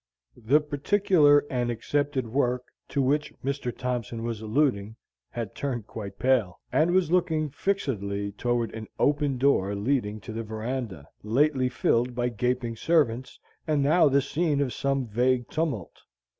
[0.45, 3.71] The particular and accepted work to which Mr.
[3.71, 4.95] Thompson was alluding
[5.29, 10.41] had turned quite pale, and was looking fixedly toward an open door leading to the
[10.41, 15.99] veranda, lately filled by gaping servants, and now the scene of some vague tumult.